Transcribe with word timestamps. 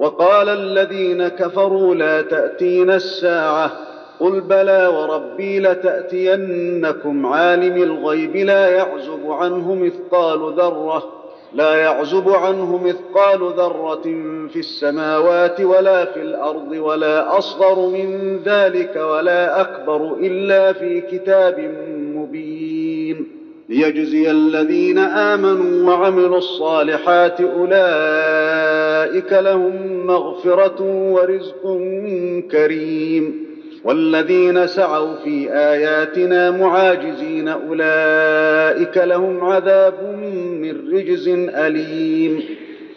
وقال 0.00 0.48
الذين 0.48 1.28
كفروا 1.28 1.94
لا 1.94 2.22
تاتين 2.22 2.90
الساعه 2.90 3.72
قل 4.20 4.40
بلى 4.40 4.86
وربي 4.86 5.60
لتاتينكم 5.60 7.26
عالم 7.26 7.82
الغيب 7.82 8.36
لا 8.36 8.68
يعزب 8.68 9.30
عنه 9.30 9.74
مثقال 9.74 10.38
ذره 10.56 11.02
لا 11.52 11.76
يعزب 11.76 12.28
عنه 12.30 12.84
مثقال 12.84 13.38
ذره 13.40 14.02
في 14.48 14.58
السماوات 14.58 15.60
ولا 15.60 16.04
في 16.04 16.22
الارض 16.22 16.70
ولا 16.72 17.38
اصغر 17.38 17.86
من 17.88 18.40
ذلك 18.44 18.96
ولا 18.96 19.60
اكبر 19.60 20.12
الا 20.14 20.72
في 20.72 21.00
كتاب 21.00 21.60
مبين 21.96 23.39
ليجزي 23.70 24.30
الذين 24.30 24.98
امنوا 24.98 25.92
وعملوا 25.92 26.38
الصالحات 26.38 27.40
اولئك 27.40 29.32
لهم 29.32 30.06
مغفره 30.06 30.82
ورزق 31.12 31.78
كريم 32.50 33.34
والذين 33.84 34.66
سعوا 34.66 35.14
في 35.24 35.46
اياتنا 35.52 36.50
معاجزين 36.50 37.48
اولئك 37.48 38.96
لهم 38.98 39.40
عذاب 39.44 39.94
من 40.62 40.90
رجز 40.92 41.28
اليم 41.56 42.40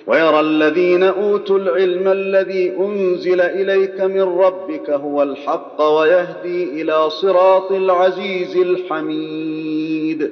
ويرى 0.08 0.40
الذين 0.40 1.04
اوتوا 1.04 1.58
العلم 1.58 2.08
الذي 2.08 2.74
انزل 2.80 3.42
اليك 3.42 4.02
من 4.02 4.22
ربك 4.24 4.90
هو 4.90 5.24
الحق 5.24 5.82
ويهدي 5.82 6.82
الى 6.82 7.10
صراط 7.10 7.72
العزيز 7.72 8.58
الحميد 8.58 10.32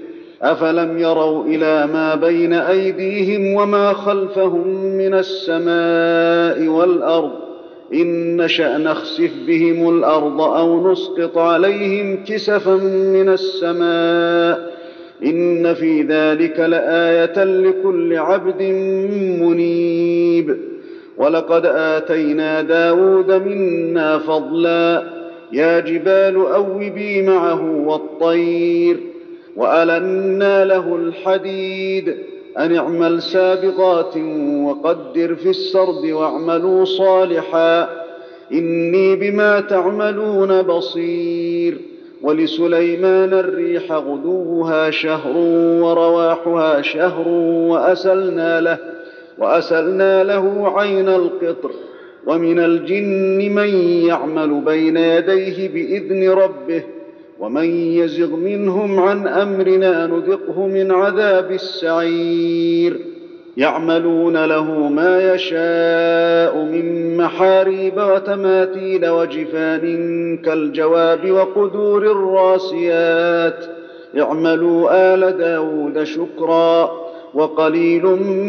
افلم 0.43 0.97
يروا 0.97 1.43
الى 1.43 1.87
ما 1.93 2.15
بين 2.15 2.53
ايديهم 2.53 3.53
وما 3.53 3.93
خلفهم 3.93 4.67
من 4.97 5.13
السماء 5.13 6.67
والارض 6.67 7.31
ان 7.93 8.37
نشا 8.41 8.77
نخسف 8.77 9.31
بهم 9.47 9.89
الارض 9.97 10.41
او 10.41 10.91
نسقط 10.91 11.37
عليهم 11.37 12.23
كسفا 12.23 12.75
من 13.13 13.29
السماء 13.29 14.71
ان 15.23 15.73
في 15.73 16.01
ذلك 16.01 16.59
لايه 16.59 17.43
لكل 17.43 18.17
عبد 18.17 18.61
منيب 19.41 20.57
ولقد 21.17 21.65
اتينا 21.65 22.61
داود 22.61 23.31
منا 23.31 24.17
فضلا 24.17 25.03
يا 25.53 25.79
جبال 25.79 26.35
اوبي 26.35 27.21
معه 27.21 27.71
والطير 27.75 29.10
والنا 29.55 30.65
له 30.65 30.95
الحديد 30.95 32.15
ان 32.57 32.75
اعمل 32.75 33.21
سابغات 33.21 34.17
وقدر 34.63 35.35
في 35.35 35.49
السرد 35.49 36.05
واعملوا 36.05 36.85
صالحا 36.85 37.89
اني 38.51 39.15
بما 39.15 39.59
تعملون 39.59 40.61
بصير 40.61 41.77
ولسليمان 42.21 43.33
الريح 43.33 43.91
غدوها 43.91 44.89
شهر 44.89 45.37
ورواحها 45.83 46.81
شهر 46.81 47.27
واسلنا 47.69 48.61
له 48.61 48.77
واسلنا 49.37 50.23
له 50.23 50.73
عين 50.79 51.07
القطر 51.09 51.71
ومن 52.27 52.59
الجن 52.59 53.49
من 53.55 53.75
يعمل 54.07 54.61
بين 54.61 54.97
يديه 54.97 55.69
باذن 55.69 56.29
ربه 56.29 56.83
ومن 57.41 57.63
يزغ 57.93 58.35
منهم 58.35 58.99
عن 58.99 59.27
امرنا 59.27 60.07
نذقه 60.07 60.67
من 60.67 60.91
عذاب 60.91 61.51
السعير 61.51 62.97
يعملون 63.57 64.45
له 64.45 64.89
ما 64.89 65.33
يشاء 65.33 66.57
من 66.57 67.17
محاريب 67.17 67.97
وتماثيل 67.97 69.09
وجفان 69.09 70.37
كالجواب 70.37 71.31
وقدور 71.31 72.11
الراسيات 72.11 73.65
اعملوا 74.19 75.13
ال 75.13 75.37
داود 75.37 76.03
شكرا 76.03 76.91
وقليل 77.33 78.03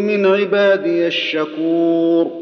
من 0.06 0.26
عبادي 0.26 1.06
الشكور 1.06 2.41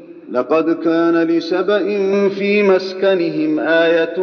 لقد 0.31 0.71
كان 0.75 1.21
لسبا 1.23 1.77
في 2.29 2.63
مسكنهم 2.63 3.59
ايه 3.59 4.15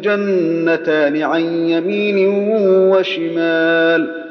جنتان 0.00 1.22
عن 1.22 1.40
يمين 1.68 2.48
وشمال 2.68 4.24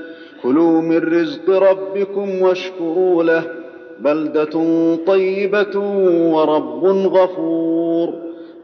كلوا 0.44 0.82
من 0.82 0.98
رزق 0.98 1.50
ربكم 1.50 2.42
واشكروا 2.42 3.24
له 3.24 3.44
بلده 4.00 4.96
طيبه 5.08 5.80
ورب 6.34 6.84
غفور 7.14 8.14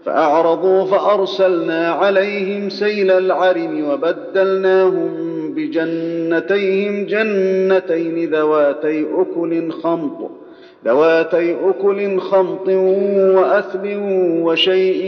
فاعرضوا 0.05 0.85
فارسلنا 0.85 1.89
عليهم 1.91 2.69
سيل 2.69 3.11
العرم 3.11 3.89
وبدلناهم 3.89 5.13
بجنتيهم 5.53 7.05
جنتين 7.05 8.33
ذواتي 8.35 9.05
اكل 9.17 9.71
خمط 9.71 10.40
ذواتي 10.85 11.55
أكل 11.69 12.19
خمط 12.19 12.67
وأثل 13.17 13.99
وشيء 14.43 15.03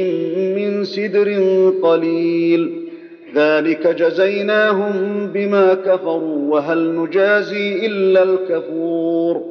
من 0.56 0.84
سدر 0.84 1.40
قليل 1.84 2.90
ذلك 3.36 3.88
جزيناهم 3.88 5.28
بما 5.34 5.74
كفروا 5.74 6.52
وهل 6.54 6.96
نجازي 6.96 7.86
إلا 7.86 8.24
الكفور 8.24 9.42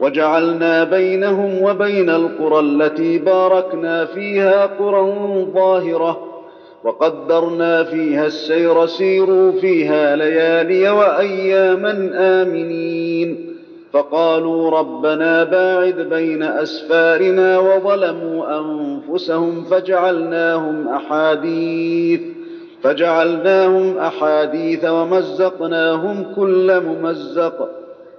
وجعلنا 0.00 0.84
بينهم 0.84 1.62
وبين 1.62 2.10
القرى 2.10 2.60
التي 2.60 3.18
باركنا 3.18 4.04
فيها 4.04 4.66
قرى 4.66 5.00
ظاهرة 5.54 6.36
وقدرنا 6.84 7.84
فيها 7.84 8.26
السير 8.26 8.86
سيروا 8.86 9.52
فيها 9.52 10.16
ليالي 10.16 10.90
وأياما 10.90 12.10
آمنين 12.14 13.55
فقالوا 13.96 14.70
ربنا 14.80 15.44
باعد 15.44 15.94
بين 16.00 16.42
اسفارنا 16.42 17.58
وظلموا 17.58 18.60
انفسهم 18.60 19.64
فجعلناهم 19.64 20.88
احاديث 20.88 22.20
فجعلناهم 22.82 23.98
احاديث 23.98 24.84
ومزقناهم 24.84 26.26
كل 26.36 26.82
ممزق 26.86 27.68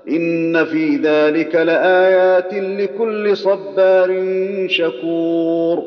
ان 0.10 0.66
في 0.66 0.96
ذلك 0.96 1.56
لايات 1.56 2.54
لكل 2.54 3.38
صبار 3.38 4.26
شكور 4.70 5.84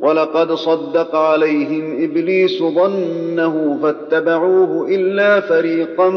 ولقد 0.00 0.52
صدق 0.52 1.16
عليهم 1.16 2.04
ابليس 2.04 2.62
ظنه 2.62 3.78
فاتبعوه 3.82 4.88
الا 4.88 5.40
فريقا 5.40 6.10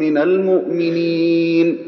من 0.00 0.18
المؤمنين 0.18 1.87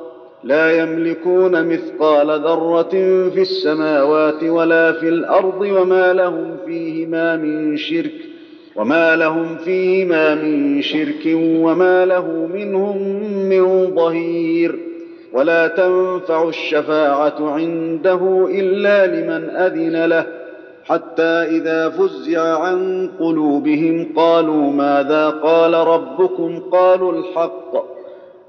لا 0.43 0.81
يملكون 0.83 1.65
مثقال 1.67 2.27
ذرة 2.43 2.91
في 3.29 3.41
السماوات 3.41 4.43
ولا 4.43 4.91
في 4.91 5.07
الأرض 5.09 5.61
وما 5.61 6.13
لهم 6.13 6.57
فيهما 6.65 7.35
من 7.37 7.77
شرك 7.77 8.11
وما 8.75 9.15
لهم 9.15 9.57
فيهما 9.57 10.35
من 10.35 10.81
شرك 10.81 11.27
وما 11.63 12.05
له 12.05 12.47
منهم 12.53 13.03
من 13.49 13.95
ظهير 13.95 14.79
ولا 15.33 15.67
تنفع 15.67 16.49
الشفاعة 16.49 17.35
عنده 17.51 18.47
إلا 18.51 19.07
لمن 19.07 19.49
أذن 19.49 20.05
له 20.05 20.25
حتى 20.85 21.23
إذا 21.23 21.89
فزع 21.89 22.41
عن 22.41 23.09
قلوبهم 23.19 24.11
قالوا 24.15 24.71
ماذا 24.71 25.29
قال 25.29 25.73
ربكم 25.73 26.59
قالوا 26.71 27.11
الحق 27.13 28.00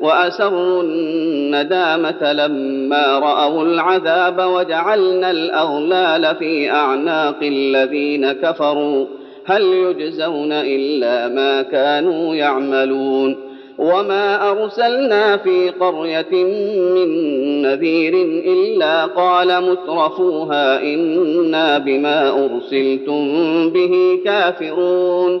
وأسروا 0.00 0.82
الندامة 0.82 2.32
لما 2.32 3.18
رأوا 3.18 3.62
العذاب 3.62 4.38
وجعلنا 4.40 5.30
الأغلال 5.30 6.36
في 6.36 6.70
أعناق 6.70 7.38
الذين 7.42 8.32
كفروا 8.32 9.06
هل 9.46 9.62
يجزون 9.62 10.52
إلا 10.52 11.28
ما 11.28 11.62
كانوا 11.62 12.34
يعملون 12.34 13.36
وما 13.78 14.50
أرسلنا 14.50 15.36
في 15.36 15.70
قرية 15.70 16.44
من 16.94 17.62
نذير 17.62 18.14
إلا 18.54 19.04
قال 19.04 19.64
مترفوها 19.70 20.82
إنا 20.82 21.78
بما 21.78 22.30
أرسلتم 22.44 23.28
به 23.70 24.18
كافرون 24.24 25.40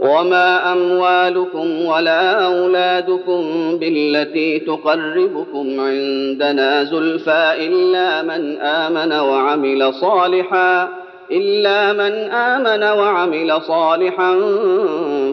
وما 0.00 0.72
اموالكم 0.72 1.84
ولا 1.84 2.30
اولادكم 2.44 3.44
بالتي 3.80 4.58
تقربكم 4.58 5.80
عندنا 5.80 6.84
زلفى 6.84 7.52
الا 7.58 8.22
من 8.22 8.60
امن 8.60 9.12
وعمل 9.12 9.94
صالحا 9.94 10.88
إلا 11.30 11.92
من 11.92 12.12
آمن 12.30 12.82
وعمل 12.98 13.62
صالحا 13.62 14.32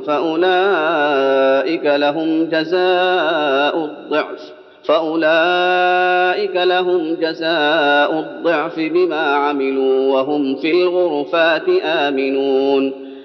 فأولئك 0.07 1.85
لهم 1.85 2.45
جزاء 2.45 3.85
الضعف 3.85 4.39
فأولئك 4.83 6.55
لهم 6.55 7.15
جزاء 7.15 8.19
الضعف 8.19 8.75
بما 8.79 9.35
عملوا 9.35 10.13
وهم 10.13 10.55
في 10.55 10.71
الغرفات 10.71 11.69
آمنون 11.83 13.02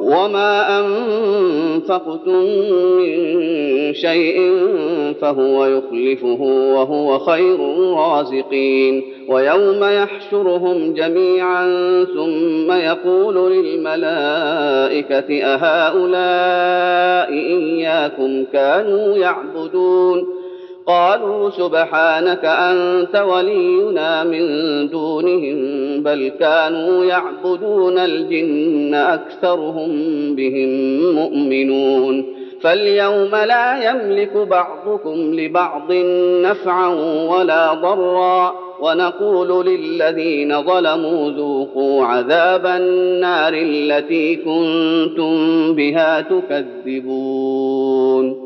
وما 0.00 0.80
أنفقتم 0.80 2.44
من 2.96 3.26
شيء 3.94 4.54
فهو 5.20 5.64
يخلفه 5.66 6.42
وهو 6.74 7.18
خير 7.18 7.54
الرازقين 7.54 9.02
ويوم 9.28 9.84
يحشرهم 9.84 10.92
جميعا 10.92 11.64
ثم 12.04 12.72
يقول 12.72 13.52
للملائكة 13.52 15.44
أهؤلاء 15.44 17.32
إياكم 17.34 18.44
كانوا 18.52 19.16
يعبدون 19.16 20.26
قالوا 20.86 21.50
سبحانك 21.50 22.44
انت 22.44 23.16
ولينا 23.16 24.24
من 24.24 24.42
دونهم 24.88 25.56
بل 26.02 26.32
كانوا 26.40 27.04
يعبدون 27.04 27.98
الجن 27.98 28.94
اكثرهم 28.94 29.90
بهم 30.34 31.00
مؤمنون 31.14 32.36
فاليوم 32.60 33.30
لا 33.32 33.90
يملك 33.90 34.36
بعضكم 34.36 35.34
لبعض 35.40 35.92
نفعا 36.42 36.88
ولا 37.30 37.74
ضرا 37.74 38.52
ونقول 38.80 39.66
للذين 39.66 40.62
ظلموا 40.62 41.30
ذوقوا 41.30 42.04
عذاب 42.04 42.66
النار 42.66 43.52
التي 43.54 44.36
كنتم 44.36 45.36
بها 45.74 46.20
تكذبون 46.20 48.45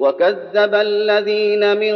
وكذب 0.00 0.74
الذين 0.74 1.76
من 1.76 1.94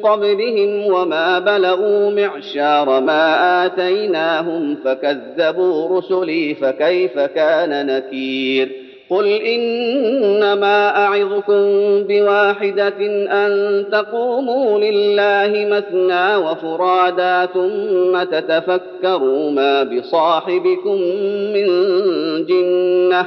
قبلهم 0.00 0.86
وما 0.92 1.38
بلغوا 1.38 2.10
معشار 2.10 3.00
ما 3.00 3.66
اتيناهم 3.66 4.76
فكذبوا 4.84 5.98
رسلي 6.00 6.54
فكيف 6.54 7.18
كان 7.18 7.86
نكير 7.86 8.68
قل 9.10 9.26
انما 9.26 10.96
اعظكم 10.96 11.62
بواحده 12.02 12.88
ان 13.30 13.84
تقوموا 13.92 14.78
لله 14.78 15.76
مثنى 15.76 16.36
وفرادا 16.36 17.46
ثم 17.46 18.22
تتفكروا 18.22 19.50
ما 19.50 19.82
بصاحبكم 19.82 20.96
من 21.54 21.66
جنه 22.46 23.26